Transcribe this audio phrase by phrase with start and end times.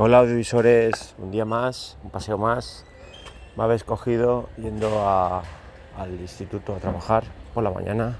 [0.00, 2.86] Hola audiovisuales, un día más, un paseo más.
[3.56, 8.16] Me habéis cogido yendo al instituto a trabajar por la mañana.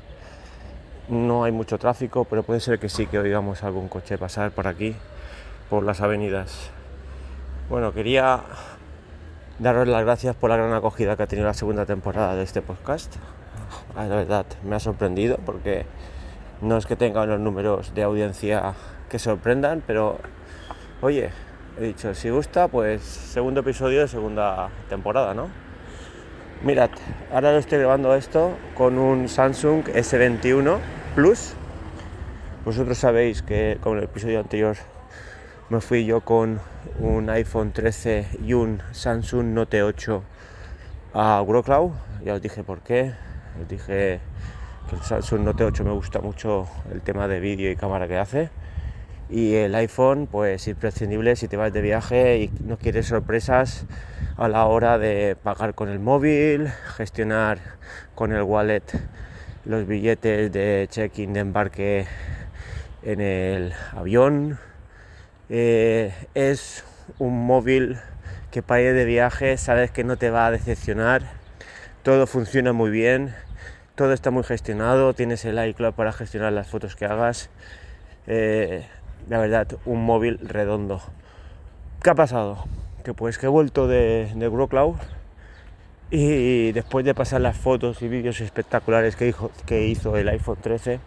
[1.08, 4.66] No hay mucho tráfico, pero puede ser que sí que oigamos algún coche pasar por
[4.66, 4.96] aquí,
[5.70, 6.68] por las avenidas.
[7.70, 8.42] Bueno, quería
[9.60, 12.60] daros las gracias por la gran acogida que ha tenido la segunda temporada de este
[12.60, 13.14] podcast.
[13.94, 15.86] La verdad, me ha sorprendido porque
[16.60, 18.74] no es que tenga unos números de audiencia
[19.08, 20.18] que sorprendan, pero
[21.02, 21.30] oye,
[21.78, 25.48] he dicho, si gusta, pues segundo episodio de segunda temporada, ¿no?
[26.62, 26.90] Mirad,
[27.32, 30.78] ahora lo estoy grabando esto con un Samsung S21
[31.14, 31.54] Plus.
[32.64, 34.76] Vosotros sabéis que con el episodio anterior
[35.68, 36.60] me fui yo con
[36.98, 40.22] un iPhone 13 y un Samsung Note 8
[41.14, 41.92] a Wroclaw.
[42.24, 43.14] Ya os dije por qué.
[43.62, 44.20] Os dije
[44.90, 48.18] que el Samsung Note 8 me gusta mucho el tema de vídeo y cámara que
[48.18, 48.50] hace.
[49.30, 53.84] Y el iPhone, pues imprescindible si te vas de viaje y no quieres sorpresas
[54.38, 57.58] a la hora de pagar con el móvil, gestionar
[58.14, 58.84] con el wallet
[59.66, 62.06] los billetes de check-in de embarque
[63.02, 64.58] en el avión.
[65.50, 66.84] Eh, es
[67.18, 67.98] un móvil
[68.50, 71.22] que para ir de viaje sabes que no te va a decepcionar.
[72.02, 73.34] Todo funciona muy bien,
[73.94, 77.50] todo está muy gestionado, tienes el iCloud para gestionar las fotos que hagas.
[78.26, 78.86] Eh,
[79.28, 81.00] la verdad, un móvil redondo.
[82.02, 82.64] ¿Qué ha pasado?
[83.04, 84.96] Que pues que he vuelto de, de Wroclaw
[86.10, 90.58] y después de pasar las fotos y vídeos espectaculares que hizo, que hizo el iPhone
[90.60, 91.00] 13,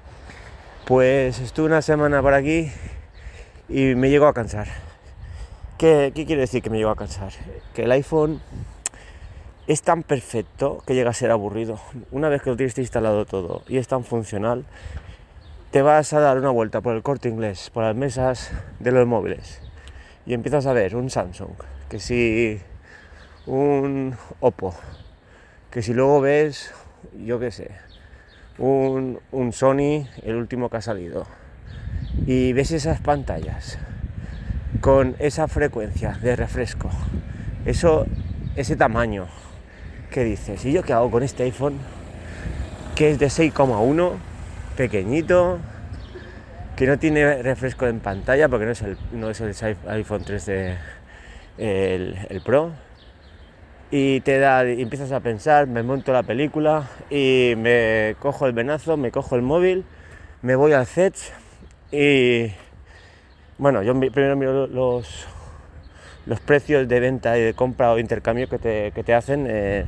[0.85, 2.71] pues estuve una semana por aquí
[3.67, 4.67] y me llegó a cansar.
[5.77, 7.31] ¿Qué, qué quiere decir que me llegó a cansar?
[7.73, 8.39] Que el iPhone
[9.65, 11.79] es tan perfecto que llega a ser aburrido.
[12.11, 14.65] Una vez que lo tienes instalado todo y es tan funcional,
[15.71, 19.07] te vas a dar una vuelta por el corte inglés, por las mesas de los
[19.07, 19.61] móviles
[20.25, 21.53] y empiezas a ver un Samsung,
[21.89, 22.59] que si
[23.45, 24.75] un Oppo,
[25.71, 26.73] que si luego ves,
[27.25, 27.71] yo qué sé,
[28.57, 31.25] un, un Sony, el último que ha salido,
[32.25, 33.79] y ves esas pantallas
[34.81, 36.89] con esa frecuencia de refresco,
[37.65, 38.05] eso,
[38.57, 39.27] ese tamaño,
[40.11, 40.65] ¿qué dices?
[40.65, 41.77] ¿Y yo qué hago con este iPhone
[42.95, 44.30] que es de 6,1?
[44.75, 45.59] Pequeñito,
[46.75, 50.77] que no tiene refresco en pantalla porque no es el, el iPhone 13
[51.57, 52.71] el, el Pro.
[53.91, 58.95] Y te da, empiezas a pensar, me monto la película y me cojo el venazo,
[58.95, 59.83] me cojo el móvil,
[60.41, 61.15] me voy al set
[61.91, 62.53] y
[63.57, 65.27] bueno, yo primero miro los,
[66.25, 69.85] los precios de venta y de compra o intercambio que te, que te hacen eh,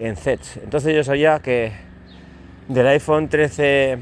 [0.00, 0.56] en sets.
[0.56, 1.72] Entonces yo sabía que
[2.70, 3.98] del iPhone 13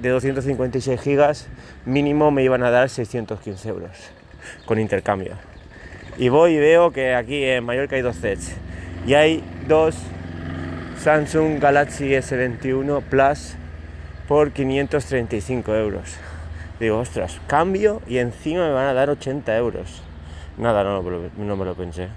[0.00, 1.48] de 256 gigas
[1.84, 3.90] mínimo me iban a dar 615 euros
[4.66, 5.32] con intercambio.
[6.16, 8.52] Y voy y veo que aquí en Mallorca hay dos sets
[9.04, 9.96] y hay dos
[11.00, 13.56] Samsung Galaxy S21 Plus
[14.28, 16.16] por 535 euros.
[16.78, 20.02] Digo, ostras, cambio y encima me van a dar 80 euros.
[20.56, 22.10] Nada, no, no me lo pensé.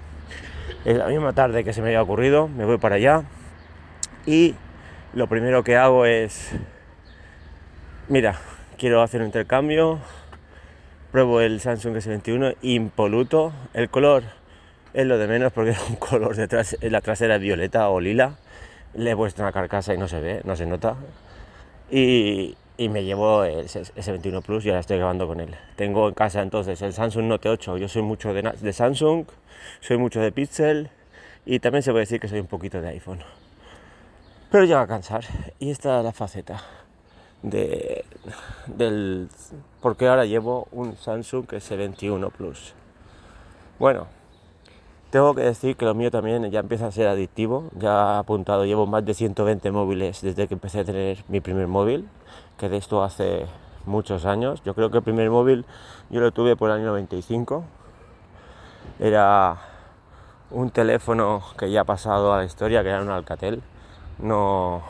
[0.84, 3.24] Es la misma tarde que se me había ocurrido, me voy para allá
[4.26, 4.54] y
[5.14, 6.50] lo primero que hago es,
[8.08, 8.38] mira,
[8.76, 9.98] quiero hacer un intercambio,
[11.10, 14.24] pruebo el Samsung S21 impoluto, el color
[14.92, 18.36] es lo de menos porque es un color detrás, la trasera violeta o lila,
[18.94, 20.96] le he puesto una carcasa y no se ve, no se nota,
[21.90, 25.52] y, me llevo el S21 Plus y ahora estoy grabando con él.
[25.74, 29.24] Tengo en casa entonces el Samsung Note 8, yo soy mucho de Samsung,
[29.80, 30.88] soy mucho de Pixel
[31.44, 33.18] y también se puede decir que soy un poquito de iPhone.
[34.50, 35.24] Pero llega a cansar.
[35.58, 36.62] Y esta es la faceta
[37.42, 38.04] de,
[38.66, 39.28] del...
[39.82, 42.74] Porque ahora llevo un Samsung S21 Plus.
[43.78, 44.06] Bueno,
[45.10, 47.68] tengo que decir que lo mío también ya empieza a ser adictivo.
[47.78, 52.08] Ya apuntado, llevo más de 120 móviles desde que empecé a tener mi primer móvil.
[52.56, 53.44] Que de esto hace
[53.84, 54.62] muchos años.
[54.64, 55.66] Yo creo que el primer móvil
[56.08, 57.64] yo lo tuve por el año 95.
[58.98, 59.58] Era
[60.50, 63.62] un teléfono que ya ha pasado a la historia, que era un Alcatel
[64.20, 64.82] no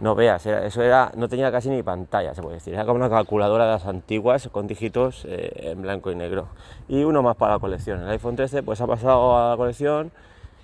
[0.00, 2.74] no veas era- eso era no tenía casi ni pantalla se puede decir.
[2.74, 6.46] Era como una calculadora de las antiguas con dígitos eh, en blanco y negro.
[6.88, 8.02] Y uno más para la colección.
[8.02, 10.12] El iPhone 13 pues ha pasado a la colección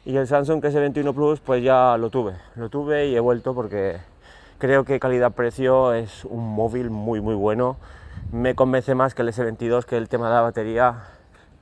[0.05, 2.35] y el Samsung S21 Plus pues ya lo tuve.
[2.55, 3.99] Lo tuve y he vuelto porque
[4.59, 7.77] creo que calidad precio es un móvil muy muy bueno.
[8.31, 10.95] Me convence más que el S22 que el tema de la batería.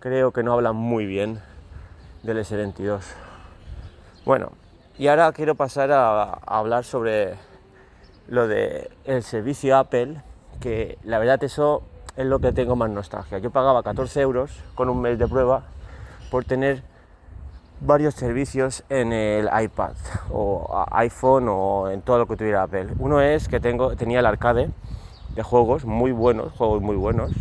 [0.01, 1.41] Creo que no habla muy bien
[2.23, 3.01] del S22
[4.25, 4.53] bueno,
[5.02, 7.34] y ahora quiero pasar a, hablar sobre
[8.28, 10.22] lo de el servicio Apple,
[10.60, 11.82] que la verdad eso
[12.16, 13.38] es lo que tengo más nostalgia.
[13.38, 15.64] Yo pagaba 14 euros con un mes de prueba
[16.31, 16.84] por tener
[17.81, 19.94] varios servicios en el iPad
[20.31, 22.87] o iPhone o en todo lo que tuviera Apple.
[23.00, 24.70] Uno es que tengo, tenía el arcade
[25.34, 27.32] de juegos muy buenos, juegos muy buenos,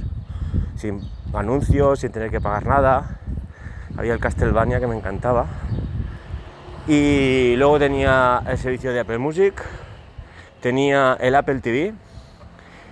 [0.77, 0.99] sin
[1.31, 3.19] anuncios, sin tener que pagar nada.
[3.99, 5.45] Había el Castlevania que me encantaba.
[6.87, 9.53] Y luego tenía el servicio de Apple Music,
[10.61, 11.93] tenía el Apple TV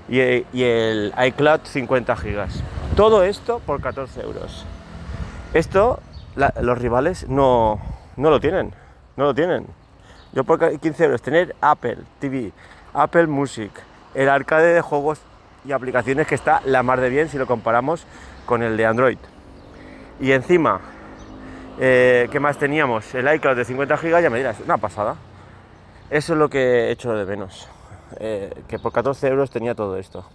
[0.08, 0.20] y,
[0.64, 2.64] el iCloud 50 gigas.
[2.96, 4.66] Todo esto por 14 euros.
[5.54, 6.00] Esto
[6.62, 7.80] los rivales no,
[8.16, 8.74] no lo tienen,
[9.18, 9.66] no lo tienen.
[10.34, 12.52] Yo por 15 euros tener Apple TV,
[12.94, 13.72] Apple Music,
[14.14, 15.20] el arcade de juegos
[15.66, 18.06] y aplicaciones que está la mar de bien si lo comparamos
[18.46, 19.18] con el de Android.
[20.20, 20.80] Y encima,
[21.82, 23.16] eh, ¿qué más teníamos?
[23.16, 25.16] El iCloud de 50 GB, ya me dirás, una pasada.
[26.10, 27.70] Eso es lo que he hecho de menos.
[28.20, 30.26] Eh, que por 14 euros tenía todo esto.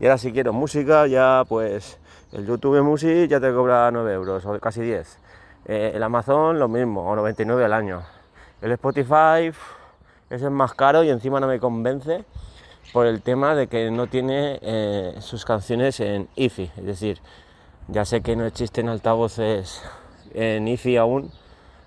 [0.00, 1.98] Y ahora si quiero música, ya pues
[2.32, 5.18] el YouTube Music ya te cobra 9 euros o casi 10.
[5.66, 8.02] Eh, el Amazon lo mismo, o 99 al año.
[8.62, 9.52] El Spotify
[10.30, 12.24] ese es más caro y encima no me convence
[12.94, 14.60] por el tema de que no tiene
[15.20, 16.70] sus canciones en IFI.
[16.78, 17.20] Es decir,
[17.88, 19.82] ya sé que no existen altavoces
[20.34, 21.30] en IFI aún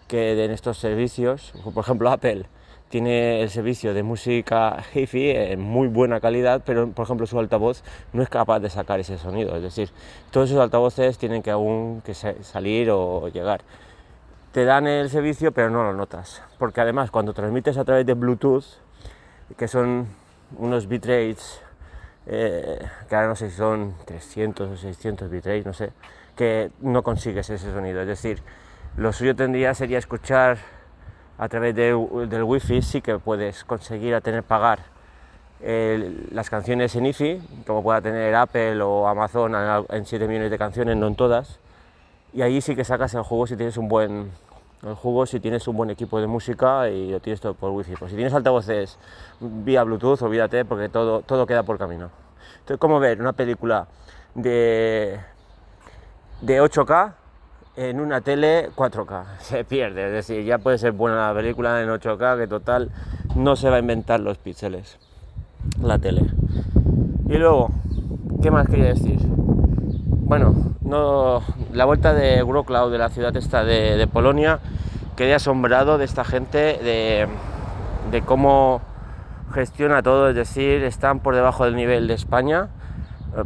[0.07, 2.45] que en estos servicios, por ejemplo Apple
[2.91, 7.83] tiene el servicio de música hi-fi en muy buena calidad, pero por ejemplo su altavoz
[8.11, 9.55] no es capaz de sacar ese sonido.
[9.55, 9.89] Es decir,
[10.29, 13.61] todos esos altavoces tienen que aún que salir o llegar.
[14.51, 18.13] Te dan el servicio, pero no lo notas, porque además cuando transmites a través de
[18.13, 18.65] Bluetooth,
[19.57, 20.07] que son
[20.57, 21.61] unos bitrates,
[22.25, 22.77] eh,
[23.07, 25.93] que ahora no sé si son 300 o 600 bitrates, no sé,
[26.35, 28.01] que no consigues ese sonido.
[28.01, 28.41] Es decir,
[28.97, 30.57] lo suyo tendría sería escuchar
[31.37, 34.79] a través del wifi sí que puedes conseguir a tener pagar
[35.61, 39.53] las canciones en IFI, como pueda tener Apple o Amazon
[39.89, 41.59] en 7 millones de canciones, no en todas.
[42.33, 44.31] Y ahí sí que sacas el juego si tienes un buen
[44.83, 47.93] el juego si tienes un buen equipo de música y lo tienes todo por wifi.
[47.95, 48.97] Pues si tienes altavoces
[49.39, 52.09] vía Bluetooth, olvídate porque todo, todo queda por camino.
[52.59, 53.87] Entonces, ¿cómo ver una película
[54.33, 55.19] de,
[56.41, 57.13] de 8K
[57.75, 59.23] en una tele 4K.
[59.39, 62.91] Se pierde, es decir, ya puede ser buena la película en 8K, que total
[63.35, 64.99] no se va a inventar los píxeles,
[65.81, 66.25] la tele.
[67.29, 67.71] Y luego,
[68.41, 69.19] ¿qué más quería decir?
[69.21, 71.41] Bueno, no,
[71.71, 74.59] la vuelta de Wrocław, de la ciudad esta de, Polonia,
[75.15, 77.27] quedé asombrado de esta gente, de,
[78.11, 78.81] de cómo
[79.53, 82.69] gestiona todo, es decir, están por debajo del nivel de España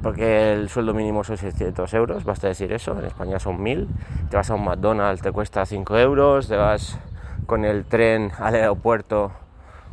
[0.02, 3.88] porque el sueldo mínimo son 600 euros, basta decir eso, en España son 1000,
[4.30, 7.00] te vas a un McDonald's, te cuesta 5 euros, te vas
[7.46, 9.32] con el tren al aeropuerto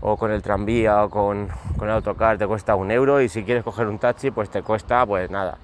[0.00, 3.20] o con el tranvía o con, con el autocar te cuesta un euro.
[3.20, 5.58] Y si quieres coger un taxi pues te cuesta pues nada,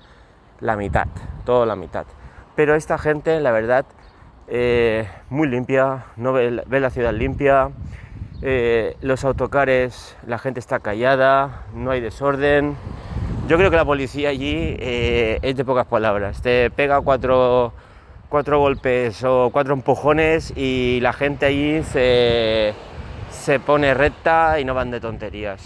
[0.61, 1.09] la mitad,
[1.45, 2.07] todo la mitad.
[2.55, 3.87] Pero esta gente, la verdad,
[4.49, 7.71] eh, muy limpia, no ve la ciudad limpia,
[8.43, 12.77] eh, los autocares, la gente está callada, no hay desorden,
[13.49, 16.43] yo creo que la policía allí eh, es de pocas palabras.
[16.43, 17.73] Te pega cuatro,
[18.29, 22.75] cuatro golpes o cuatro empujones y la gente allí se,
[23.65, 25.62] pone recta y no van de tonterías.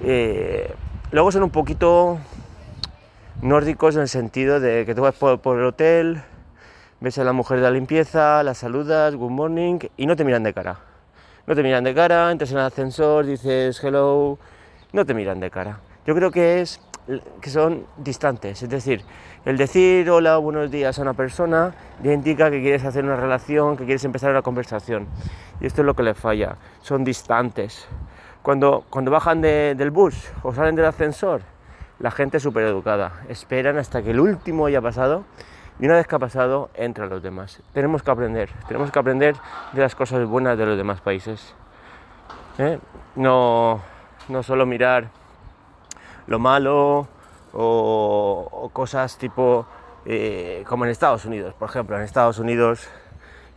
[0.00, 0.72] Eh,
[1.10, 2.20] luego son un poquito
[3.40, 6.22] nórdicos en el sentido de que tú vas por, por, el hotel,
[7.00, 10.44] ves a la mujer de la limpieza, la saludas, good morning, y no te miran
[10.44, 10.78] de cara.
[11.48, 14.38] No te miran de cara, entras en el ascensor, dices hello,
[14.92, 15.80] no te miran de cara.
[16.06, 16.80] Yo creo que es
[17.40, 18.62] que son distantes.
[18.62, 19.02] Es decir,
[19.44, 23.76] el decir hola, buenos días a una persona ya indica que quieres hacer una relación,
[23.76, 25.08] que quieres empezar una conversación.
[25.60, 27.86] Y esto es lo que les falla, son distantes.
[28.42, 31.42] Cuando, cuando bajan del bus o salen del ascensor,
[31.98, 33.12] la gente es súper educada.
[33.28, 35.24] Esperan hasta que el último haya pasado
[35.80, 37.60] y una vez que ha pasado, entran los demás.
[37.72, 39.34] Tenemos que aprender, tenemos que aprender
[39.72, 41.54] de las cosas buenas de los demás países.
[42.58, 42.78] ¿eh?
[43.16, 43.80] No,
[44.28, 45.08] no solo mirar
[46.32, 47.06] lo malo
[47.52, 49.66] o, cosas tipo
[50.06, 51.54] eh, como en Estados Unidos.
[51.54, 52.88] Por ejemplo, en Estados Unidos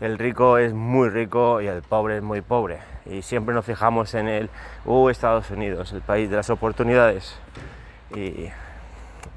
[0.01, 2.79] el rico es muy rico y el pobre es muy pobre.
[3.05, 4.49] Y siempre nos fijamos en el,
[4.85, 7.39] uh, Estados Unidos, el país de las oportunidades.
[8.13, 8.49] Y,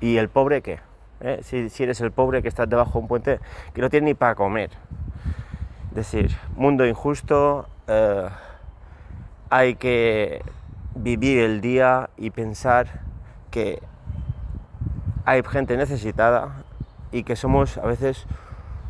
[0.01, 0.81] y el pobre qué?
[1.21, 1.39] ¿Eh?
[1.43, 3.41] Si, si, eres el pobre que estás debajo de un puente
[3.73, 4.71] que no tiene ni para comer.
[5.91, 8.29] Es decir, mundo injusto, eh,
[9.49, 10.43] hay que
[10.97, 13.07] vivir el día y pensar
[13.51, 13.83] que
[15.25, 16.65] hay gente necesitada
[17.13, 18.27] y que somos a veces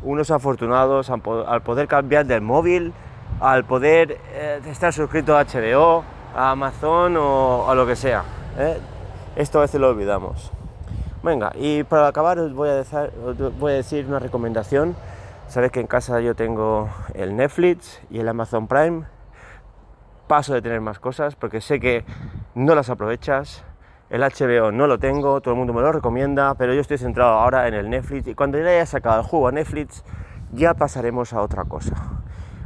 [0.01, 2.93] unos afortunados al poder cambiar del móvil,
[3.39, 6.03] al poder eh, estar suscrito a HBO,
[6.35, 8.23] a Amazon o a lo que sea.
[8.57, 8.77] ¿eh?
[9.35, 10.51] Esto a veces lo olvidamos.
[11.21, 12.83] Venga, y para acabar os voy a,
[13.59, 14.95] voy a decir una recomendación.
[15.47, 19.03] Sabéis que en casa yo tengo el Netflix y el Amazon Prime.
[20.27, 22.05] Paso de tener más cosas porque sé que
[22.55, 23.63] no las aprovechas.
[24.09, 27.33] El HBO no lo tengo, todo el mundo me lo recomienda, pero yo estoy centrado
[27.33, 30.03] ahora en el Netflix y cuando ya haya sacado el juego a Netflix
[30.51, 31.95] ya pasaremos a otra cosa.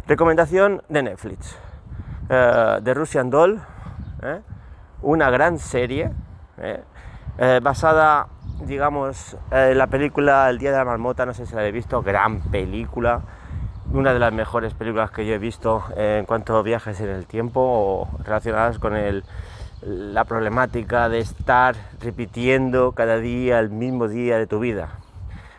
[0.08, 1.58] Recomendación de Netflix,
[2.30, 3.62] eh, de Russian Doll,
[4.22, 4.40] ¿eh?
[5.02, 6.12] una gran serie
[6.58, 8.28] eh, basada
[8.66, 12.02] digamos, eh, la película El Día de la Marmota, no sé si la habéis visto,
[12.02, 13.22] gran película,
[13.92, 17.26] una de las mejores películas que yo he visto en cuanto a viajes en el
[17.26, 19.24] tiempo o relacionadas con el,
[19.86, 25.00] la problemática de estar repitiendo cada día el mismo día de tu vida.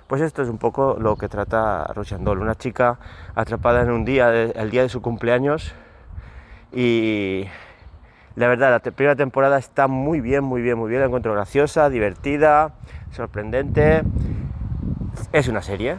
[0.07, 2.99] Pues esto es un poco lo que trata Russian Doll, una chica
[3.35, 5.75] atrapada en un día, el día de su cumpleaños
[6.73, 7.47] y
[8.37, 11.01] la verdad, la primera temporada está muy bien, muy bien, muy bien.
[11.01, 12.73] La encuentro graciosa, divertida,
[13.13, 14.03] sorprendente.
[15.33, 15.97] Es una serie.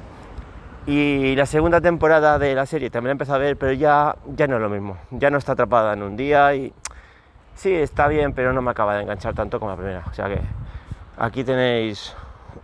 [0.86, 4.48] Y la segunda temporada de la serie también la empecé a ver, pero ya, ya
[4.48, 4.98] no es lo mismo.
[5.12, 6.74] Ya no está atrapada en un día y
[7.56, 10.04] sí, está bien, pero no me acaba de enganchar tanto como la primera.
[10.10, 10.40] O sea que
[11.18, 12.16] aquí tenéis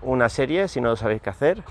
[0.01, 1.63] una serie, si no sabéis qué hacer,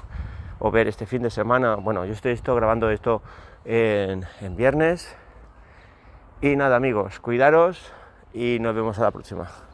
[0.58, 1.76] o ver este fin de semana.
[1.76, 3.22] Bueno, yo estoy grabando esto
[3.64, 5.16] en, en viernes
[6.40, 7.92] y nada amigos, cuidaros
[8.32, 9.69] y nos vemos a la próxima.